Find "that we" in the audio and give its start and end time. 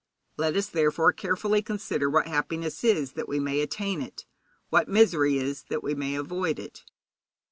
3.11-3.39, 5.69-5.93